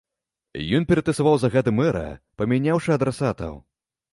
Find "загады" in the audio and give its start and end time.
1.43-1.75